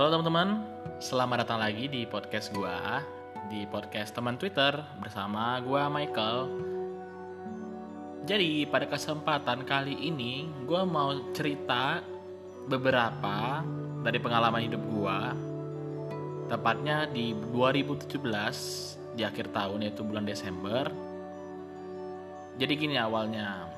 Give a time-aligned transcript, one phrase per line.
[0.00, 0.64] Halo teman-teman,
[0.96, 3.04] selamat datang lagi di podcast gua
[3.52, 6.48] di podcast teman Twitter bersama gua Michael.
[8.24, 12.00] Jadi pada kesempatan kali ini gua mau cerita
[12.64, 13.60] beberapa
[14.00, 15.36] dari pengalaman hidup gua
[16.48, 20.88] tepatnya di 2017 di akhir tahun yaitu bulan Desember.
[22.56, 23.68] Jadi gini awalnya.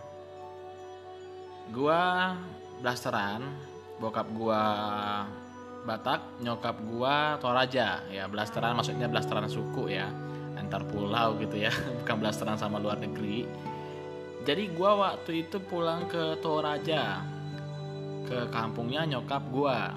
[1.75, 2.30] Gua
[2.78, 3.42] blasteran,
[3.98, 4.62] bokap gua
[5.82, 10.06] Batak, nyokap gua Toraja, ya blasteran maksudnya blasteran suku ya,
[10.55, 13.45] antar pulau gitu ya, bukan blasteran sama luar negeri.
[14.46, 17.22] Jadi gua waktu itu pulang ke Toraja,
[18.30, 19.95] ke kampungnya nyokap gua.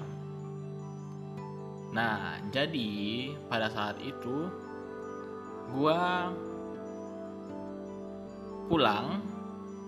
[1.94, 4.50] Nah, jadi pada saat itu
[5.70, 6.34] gua
[8.66, 9.22] pulang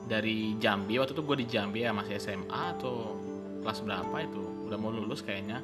[0.08, 0.96] dari Jambi.
[0.96, 3.17] Waktu itu gue di Jambi ya masih SMA atau
[3.62, 4.42] kelas berapa itu?
[4.68, 5.62] Udah mau lulus kayaknya.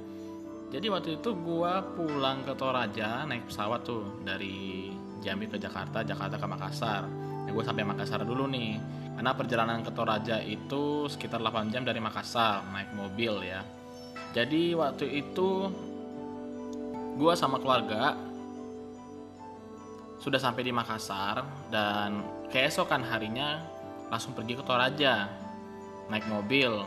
[0.74, 4.90] Jadi waktu itu gue pulang ke Toraja naik pesawat tuh dari
[5.22, 7.02] Jambi ke Jakarta Jakarta ke Makassar.
[7.46, 8.80] Ya gue sampai Makassar dulu nih.
[9.14, 13.62] Karena perjalanan ke Toraja itu sekitar 8 jam dari Makassar naik mobil ya.
[14.34, 15.70] Jadi waktu itu
[17.14, 18.18] gue sama keluarga
[20.18, 23.62] sudah sampai di Makassar dan keesokan harinya
[24.10, 25.30] langsung pergi ke Toraja
[26.10, 26.82] naik mobil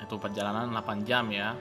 [0.00, 1.54] itu perjalanan 8 jam ya.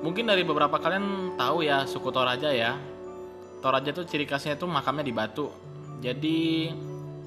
[0.00, 2.76] Mungkin dari beberapa kalian tahu ya suku Toraja ya.
[3.60, 5.52] Toraja itu ciri khasnya itu makamnya di batu.
[6.00, 6.72] Jadi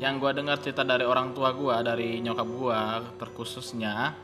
[0.01, 2.81] yang gue dengar cerita dari orang tua gue dari nyokap gue
[3.21, 4.17] terkhususnya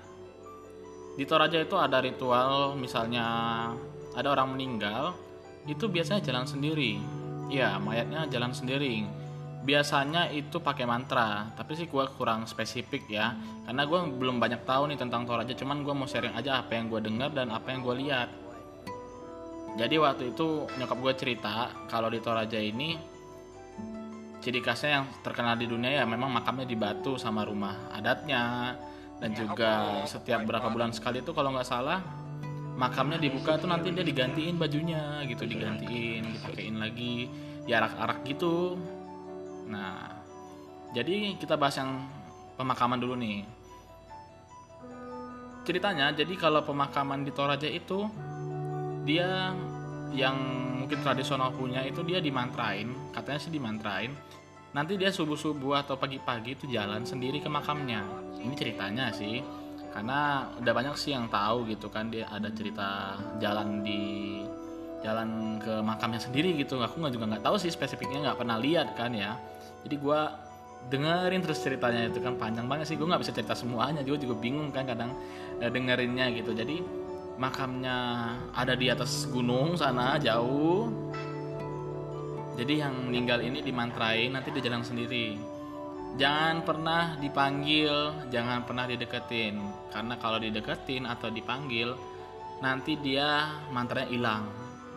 [1.13, 3.27] di Toraja itu ada ritual misalnya
[4.17, 5.13] ada orang meninggal
[5.69, 6.97] itu biasanya jalan sendiri.
[7.51, 9.05] Ya mayatnya jalan sendiri
[9.59, 13.35] biasanya itu pakai mantra tapi sih gue kurang spesifik ya.
[13.67, 16.87] Karena gue belum banyak tahu nih tentang Toraja cuman gue mau sharing aja apa yang
[16.87, 18.29] gue dengar dan apa yang gue lihat.
[19.77, 22.97] Jadi waktu itu nyokap gue cerita kalau di Toraja ini
[24.39, 28.75] ciri khasnya yang terkenal di dunia ya memang makamnya di batu sama rumah adatnya.
[29.19, 31.99] Dan juga setiap berapa bulan sekali itu kalau nggak salah
[32.79, 37.27] makamnya dibuka tuh nanti dia digantiin bajunya gitu digantiin dipakein lagi
[37.67, 38.79] diarak-arak gitu
[39.69, 40.19] nah
[40.89, 42.01] jadi kita bahas yang
[42.57, 43.45] pemakaman dulu nih.
[45.63, 48.09] Ceritanya jadi kalau pemakaman di Toraja itu
[49.05, 49.53] dia
[50.09, 50.37] yang
[50.81, 54.11] mungkin tradisional punya itu dia dimantrain katanya sih dimantrain.
[54.73, 58.01] Nanti dia subuh subuh atau pagi-pagi itu jalan sendiri ke makamnya.
[58.41, 59.45] Ini ceritanya sih
[59.93, 64.41] karena udah banyak sih yang tahu gitu kan dia ada cerita jalan di
[65.05, 66.81] jalan ke makamnya sendiri gitu.
[66.81, 69.37] Aku nggak juga nggak tahu sih spesifiknya nggak pernah lihat kan ya
[69.85, 70.21] jadi gue
[70.87, 72.95] dengerin terus ceritanya itu kan panjang banget sih.
[72.95, 75.11] Gue nggak bisa cerita semuanya juga juga bingung kan kadang
[75.59, 76.55] eh, dengerinnya gitu.
[76.55, 76.79] Jadi
[77.35, 77.97] makamnya
[78.55, 80.87] ada di atas gunung sana jauh.
[82.59, 85.39] Jadi yang meninggal ini dimantrain nanti dia jalan sendiri.
[86.19, 89.59] Jangan pernah dipanggil jangan pernah dideketin.
[89.91, 91.95] Karena kalau dideketin atau dipanggil
[92.59, 94.43] nanti dia mantranya hilang.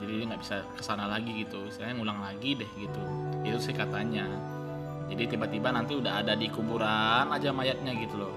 [0.03, 1.71] Jadi dia nggak bisa ke sana lagi gitu.
[1.71, 3.03] Saya ngulang lagi deh gitu.
[3.47, 4.27] Itu sih katanya
[5.13, 8.33] jadi tiba-tiba nanti udah ada di kuburan aja mayatnya gitu loh.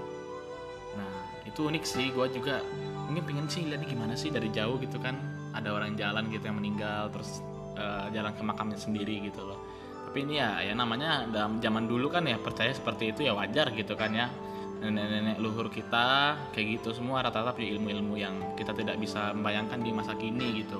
[0.92, 2.12] Nah itu unik sih.
[2.12, 2.60] Gue juga
[3.08, 5.16] mungkin pengen sih lihat gimana sih dari jauh gitu kan.
[5.56, 7.40] Ada orang jalan gitu yang meninggal terus
[7.80, 9.56] uh, jalan ke makamnya sendiri gitu loh.
[10.04, 13.72] Tapi ini ya ya namanya dalam zaman dulu kan ya percaya seperti itu ya wajar
[13.72, 14.28] gitu kan ya.
[14.76, 19.90] Nenek-nenek luhur kita kayak gitu semua rata-rata punya ilmu-ilmu yang kita tidak bisa membayangkan di
[19.96, 20.76] masa kini gitu.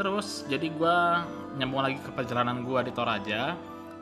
[0.00, 0.96] Terus jadi gue
[1.60, 3.52] nyambung lagi ke perjalanan gue di Toraja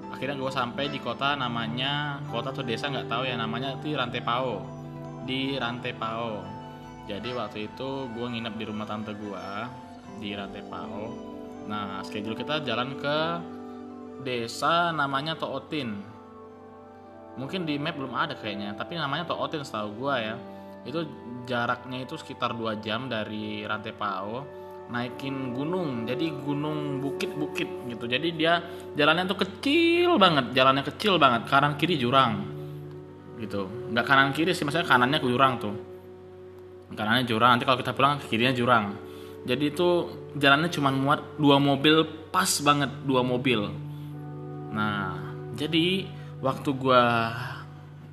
[0.09, 4.23] akhirnya gue sampai di kota namanya kota atau desa nggak tahu ya namanya itu Rantai
[4.25, 4.65] Pao.
[5.29, 6.43] Di Rantai Pao.
[7.09, 9.47] Jadi waktu itu gue nginep di rumah tante gue
[10.21, 11.05] di Rantai Pao.
[11.69, 13.19] Nah schedule kita jalan ke
[14.25, 15.95] desa namanya Tootin.
[17.39, 20.37] Mungkin di map belum ada kayaknya tapi namanya Tootin setahu gue ya.
[20.83, 21.05] Itu
[21.45, 24.58] jaraknya itu sekitar 2 jam dari Rantai Pao
[24.89, 26.09] naikin gunung.
[26.09, 28.05] Jadi gunung bukit-bukit gitu.
[28.09, 28.61] Jadi dia
[28.97, 31.49] jalannya tuh kecil banget jalannya kecil banget.
[31.49, 32.45] Kanan kiri jurang
[33.39, 33.71] gitu.
[33.95, 35.75] Nggak kanan kiri sih maksudnya kanannya ke jurang tuh.
[36.93, 38.97] Kanannya jurang nanti kalau kita pulang kirinya jurang.
[39.47, 39.89] Jadi itu
[40.35, 43.71] jalannya cuma muat dua mobil pas banget dua mobil.
[44.75, 45.15] Nah
[45.55, 46.09] jadi
[46.43, 47.33] waktu gua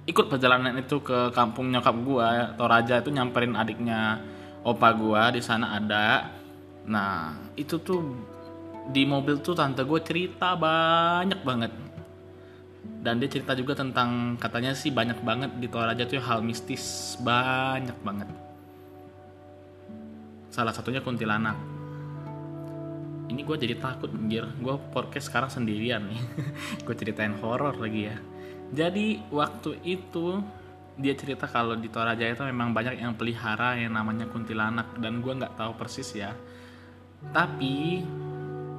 [0.06, 4.22] ikut perjalanan itu ke kampung nyokap gua Toraja itu nyamperin adiknya
[4.62, 6.30] opa gua di sana ada
[6.86, 8.02] nah itu tuh
[8.86, 11.74] di mobil tuh tante gue cerita banyak banget.
[13.06, 17.18] Dan dia cerita juga tentang katanya sih banyak banget di Toraja tuh hal mistis.
[17.22, 18.30] Banyak banget.
[20.54, 21.58] Salah satunya kuntilanak.
[23.30, 24.46] Ini gue jadi takut anjir.
[24.62, 26.22] Gue podcast sekarang sendirian nih.
[26.86, 28.18] Gue ceritain horor lagi ya.
[28.70, 30.46] Jadi waktu itu
[30.96, 34.94] dia cerita kalau di Toraja itu memang banyak yang pelihara yang namanya kuntilanak.
[35.02, 36.38] Dan gue nggak tahu persis ya
[37.31, 38.04] tapi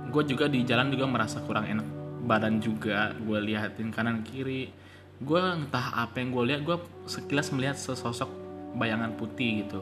[0.07, 1.97] gue juga di jalan juga merasa kurang enak
[2.27, 4.69] badan juga gue liatin kanan kiri.
[5.17, 6.77] Gue entah apa yang gue lihat gue
[7.09, 8.29] sekilas melihat sesosok
[8.77, 9.81] bayangan putih gitu.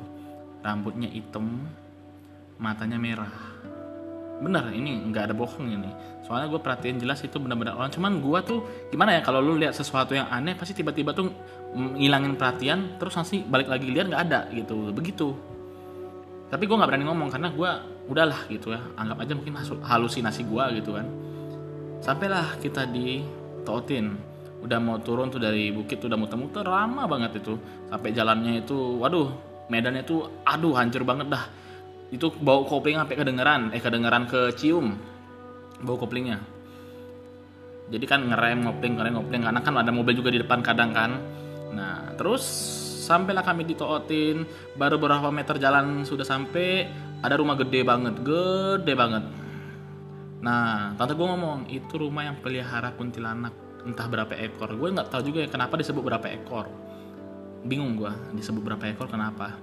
[0.61, 1.65] Rambutnya hitam
[2.61, 3.33] matanya merah.
[4.39, 5.91] Bener ini nggak ada bohong ini.
[6.23, 7.91] Soalnya gue perhatiin jelas itu benar-benar orang.
[7.91, 8.61] Cuman gue tuh
[8.93, 11.33] gimana ya kalau lu lihat sesuatu yang aneh pasti tiba-tiba tuh
[11.75, 14.95] ngilangin perhatian terus nanti balik lagi lihat nggak ada gitu.
[14.95, 15.54] Begitu
[16.53, 17.71] tapi gue nggak berani ngomong karena gue
[18.09, 18.81] udahlah gitu ya.
[18.95, 21.07] Anggap aja mungkin halusinasi gue gitu kan.
[22.05, 23.25] Sampailah kita di
[23.65, 24.13] Totin
[24.65, 27.57] udah mau turun tuh dari bukit udah muter-muter lama banget itu.
[27.89, 29.33] Sampai jalannya itu waduh
[29.73, 31.45] medannya tuh aduh hancur banget dah.
[32.13, 34.95] Itu bau kopling sampai kedengeran eh kedengeran ke cium
[35.81, 36.39] bau koplingnya.
[37.89, 41.11] Jadi kan ngerem ngopling ngerem ngopling karena kan ada mobil juga di depan kadang kan.
[41.73, 42.45] Nah terus
[43.05, 44.49] sampailah kami di Tootin
[44.81, 46.89] baru beberapa meter jalan sudah sampai
[47.21, 49.25] ada rumah gede banget gede banget.
[50.41, 53.53] Nah tante gue ngomong itu rumah yang pelihara kuntilanak
[53.85, 54.73] entah berapa ekor.
[54.77, 56.67] Gue nggak tahu juga ya kenapa disebut berapa ekor.
[57.65, 59.57] Bingung gue disebut berapa ekor kenapa?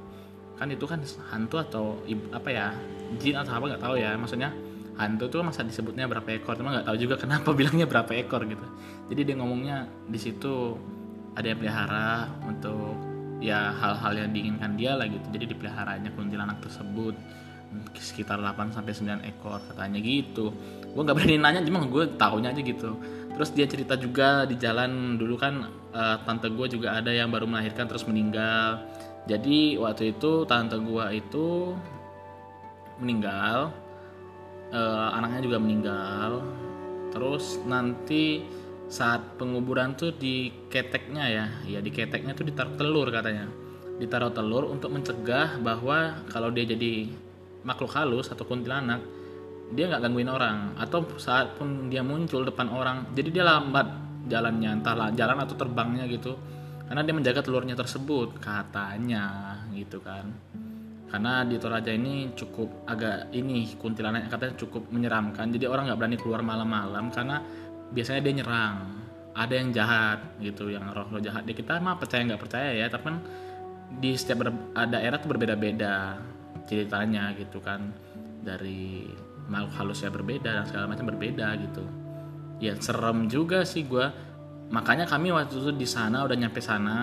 [0.57, 1.01] Kan itu kan
[1.33, 1.85] hantu atau
[2.33, 2.73] apa ya
[3.17, 4.13] jin atau apa nggak tahu ya.
[4.17, 4.49] Maksudnya
[4.97, 8.65] hantu tuh masa disebutnya berapa ekor cuma nggak tahu juga kenapa bilangnya berapa ekor gitu.
[9.13, 10.77] Jadi dia ngomongnya di situ
[11.37, 13.10] ada yang pelihara untuk
[13.41, 15.25] ya hal-hal yang diinginkan dia lah gitu.
[15.33, 17.17] Jadi dipeliharanya kuntilanak tersebut
[17.95, 20.53] sekitar 8 sampai 9 ekor katanya gitu.
[20.91, 22.95] Gue nggak berani nanya cuma gue tahunya aja gitu.
[23.31, 25.65] Terus dia cerita juga di jalan dulu kan
[25.95, 28.85] uh, tante gue juga ada yang baru melahirkan terus meninggal.
[29.29, 31.77] Jadi waktu itu tante gua itu
[32.97, 33.69] meninggal
[34.73, 36.31] uh, anaknya juga meninggal.
[37.13, 38.41] Terus nanti
[38.91, 41.45] saat penguburan tuh di keteknya ya.
[41.63, 43.47] Ya di keteknya tuh ditaruh telur katanya.
[43.95, 47.07] Ditaruh telur untuk mencegah bahwa kalau dia jadi
[47.63, 48.99] makhluk halus atau kuntilanak
[49.71, 50.75] dia nggak gangguin orang.
[50.75, 53.87] Atau saat pun dia muncul depan orang jadi dia lambat
[54.27, 56.35] jalannya entahlah jalan atau terbangnya gitu.
[56.91, 60.27] Karena dia menjaga telurnya tersebut katanya gitu kan.
[61.07, 65.47] Karena di Toraja ini cukup agak ini kuntilanak katanya cukup menyeramkan.
[65.55, 67.39] Jadi orang nggak berani keluar malam-malam karena
[67.91, 68.77] biasanya dia nyerang.
[69.31, 71.47] Ada yang jahat gitu yang roh-roh jahat.
[71.47, 73.17] Di kita mah percaya nggak percaya ya tapi kan
[73.91, 76.19] di setiap daerah tuh berbeda-beda
[76.67, 77.91] ceritanya gitu kan.
[78.41, 79.07] Dari
[79.47, 81.83] makhluk halusnya berbeda dan segala macam berbeda gitu.
[82.63, 84.07] Ya serem juga sih gue
[84.71, 86.99] makanya kami waktu itu di sana udah nyampe sana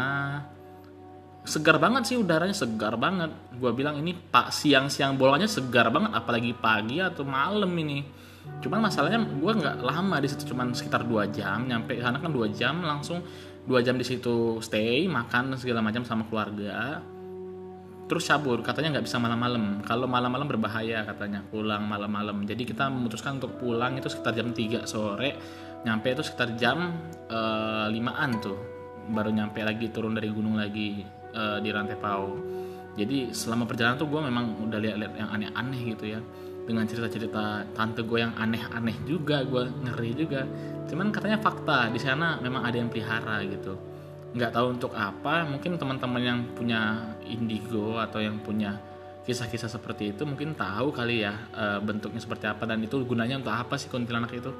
[1.48, 3.32] segar banget sih udaranya segar banget.
[3.56, 8.17] Gue bilang ini pak siang-siang bolanya segar banget apalagi pagi atau malam ini
[8.58, 12.50] cuman masalahnya gue nggak lama di situ cuman sekitar dua jam nyampe sana kan dua
[12.50, 13.22] jam langsung
[13.68, 17.04] dua jam di situ stay makan segala macam sama keluarga.
[18.08, 19.84] Terus cabur katanya nggak bisa malam-malam.
[19.84, 21.44] Kalau malam-malam berbahaya katanya.
[21.44, 22.48] Pulang malam-malam.
[22.48, 25.36] Jadi kita memutuskan untuk pulang itu sekitar jam 3 sore.
[25.84, 26.96] Nyampe itu sekitar jam
[27.28, 28.56] uh, limaan tuh.
[29.12, 31.04] Baru nyampe lagi turun dari gunung lagi
[31.36, 32.32] uh, di rantai pau.
[32.96, 36.20] Jadi selama perjalanan tuh gue memang udah lihat-lihat yang aneh-aneh gitu ya
[36.68, 40.44] dengan cerita-cerita tante gue yang aneh-aneh juga gue ngeri juga.
[40.84, 43.80] Cuman katanya fakta di sana memang ada yang pelihara gitu.
[44.36, 48.76] Nggak tahu untuk apa mungkin teman-teman yang punya indigo atau yang punya
[49.24, 53.56] kisah-kisah seperti itu mungkin tahu kali ya e, bentuknya seperti apa dan itu gunanya untuk
[53.56, 54.52] apa sih kuntilanak itu.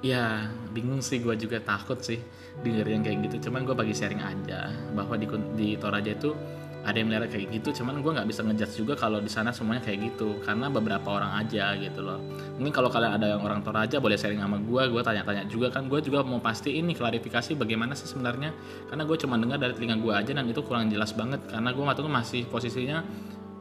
[0.00, 2.24] Ya bingung sih gue juga takut sih
[2.64, 3.52] denger yang kayak gitu.
[3.52, 5.28] Cuman gue bagi sharing aja bahwa di
[5.60, 6.32] di Toraja itu
[6.82, 9.86] ada yang melihara kayak gitu cuman gue nggak bisa ngejudge juga kalau di sana semuanya
[9.86, 12.18] kayak gitu karena beberapa orang aja gitu loh.
[12.58, 15.86] Mungkin kalau kalian ada yang orang Toraja boleh sharing sama gue gue tanya-tanya juga kan.
[15.86, 18.50] Gue juga mau pasti ini klarifikasi bagaimana sih sebenarnya
[18.90, 21.84] karena gue cuma dengar dari telinga gue aja dan itu kurang jelas banget karena gue
[21.86, 22.98] waktu itu masih posisinya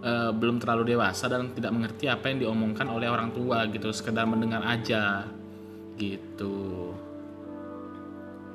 [0.01, 4.25] uh, belum terlalu dewasa dan tidak mengerti apa yang diomongkan oleh orang tua gitu sekedar
[4.25, 5.29] mendengar aja
[6.01, 6.89] gitu.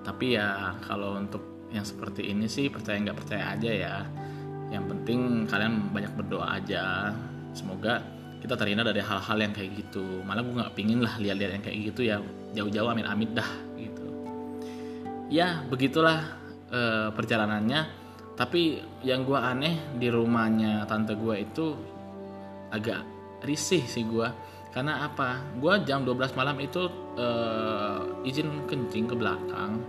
[0.03, 3.97] Tapi ya kalau untuk yang seperti ini sih percaya nggak percaya aja ya
[4.71, 7.15] yang penting kalian banyak berdoa aja.
[7.55, 8.03] Semoga
[8.43, 10.05] kita terhindar dari hal-hal yang kayak gitu.
[10.27, 12.17] Malah gue nggak pingin lah lihat-lihat yang kayak gitu ya.
[12.53, 14.07] Jauh-jauh amin amit dah gitu.
[15.31, 16.37] Ya begitulah
[16.71, 18.05] e, perjalanannya.
[18.37, 21.73] Tapi yang gue aneh di rumahnya tante gue itu
[22.69, 23.01] agak
[23.41, 24.29] risih sih gue
[24.77, 25.41] karena apa?
[25.57, 26.85] Gue jam 12 malam itu
[27.17, 27.27] e,
[28.29, 29.81] izin kencing ke belakang.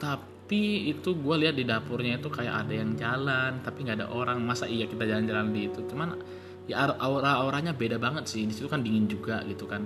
[0.00, 4.08] Tapi tapi itu gue lihat di dapurnya itu kayak ada yang jalan tapi nggak ada
[4.08, 4.40] orang.
[4.40, 5.84] Masa iya kita jalan-jalan di itu?
[5.84, 6.16] Cuman
[6.64, 8.48] ya aura auranya beda banget sih.
[8.48, 9.84] Di situ kan dingin juga gitu kan.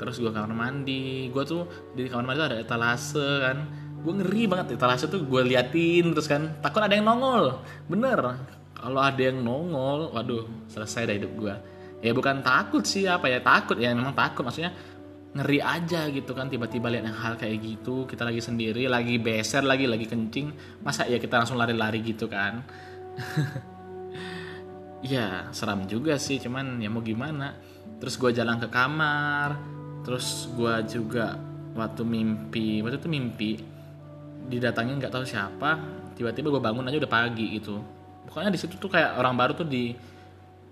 [0.00, 1.28] Terus gue kamar mandi.
[1.28, 3.68] Gue tuh di kamar mandi tuh ada etalase kan.
[4.00, 4.80] Gue ngeri banget.
[4.80, 6.56] Etalase tuh gue liatin terus kan.
[6.64, 7.60] Takut ada yang nongol.
[7.84, 8.40] Bener.
[8.72, 11.54] Kalau ada yang nongol waduh selesai dah hidup gue
[12.02, 13.38] ya bukan takut sih apa ya?
[13.38, 14.42] Takut ya memang takut.
[14.42, 14.74] Maksudnya
[15.32, 19.64] ngeri aja gitu kan tiba-tiba lihat yang hal kayak gitu kita lagi sendiri lagi beser
[19.64, 20.52] lagi lagi kencing
[20.84, 22.62] masa ya kita langsung lari-lari gitu kan?
[25.02, 27.58] Ya seram juga sih cuman ya mau gimana?
[27.98, 29.58] Terus gue jalan ke kamar
[30.06, 31.34] terus gue juga
[31.74, 33.50] waktu mimpi waktu itu mimpi
[34.46, 35.78] didatangin nggak tahu siapa
[36.14, 37.82] tiba-tiba gue bangun aja udah pagi gitu.
[38.30, 39.90] Pokoknya di situ tuh kayak orang baru tuh di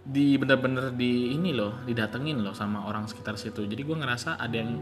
[0.00, 3.69] di bener-bener di ini loh didatengin loh sama orang sekitar situ.
[3.69, 4.73] Jadi gue ngerasa ada yang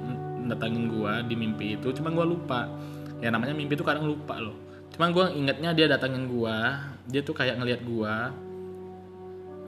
[0.46, 2.70] datangin gue di mimpi itu cuma gue lupa.
[3.18, 4.54] Ya namanya mimpi itu kadang lupa loh.
[4.94, 6.56] Cuma gue ingetnya dia datangin gue
[7.10, 8.14] dia tuh kayak ngelihat gue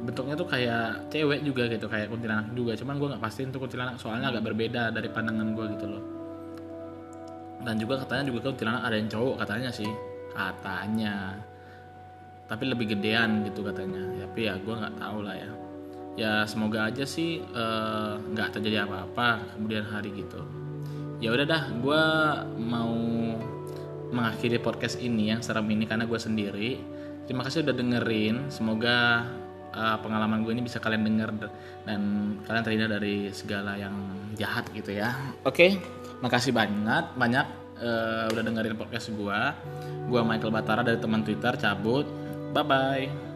[0.00, 2.72] bentuknya tuh kayak cewek juga gitu kayak kuntilanak juga.
[2.78, 6.02] Cuman gue nggak pastiin tuh kuntilanak soalnya agak berbeda dari pandangan gue gitu loh.
[7.60, 9.90] Dan juga katanya juga kuntilanak ada yang cowok katanya sih.
[10.30, 11.36] Katanya
[12.50, 14.26] tapi lebih gedean gitu katanya.
[14.26, 15.50] Tapi ya gue nggak tahu lah ya.
[16.18, 17.38] Ya semoga aja sih
[18.34, 20.42] nggak uh, terjadi apa-apa kemudian hari gitu.
[21.22, 22.04] Ya udah dah gue
[22.58, 22.90] mau
[24.10, 26.82] mengakhiri podcast ini yang serem ini karena gue sendiri.
[27.30, 28.50] Terima kasih udah dengerin.
[28.50, 29.22] Semoga
[29.70, 31.30] uh, pengalaman gue ini bisa kalian denger
[31.86, 32.00] dan
[32.42, 33.94] kalian terhindar dari segala yang
[34.34, 35.14] jahat gitu ya.
[35.46, 35.70] Oke okay,
[36.18, 37.46] makasih banget banyak
[37.78, 39.40] uh, udah dengerin podcast gue
[40.10, 42.06] gue Michael Batara dari teman Twitter cabut
[42.52, 43.29] Bye bye.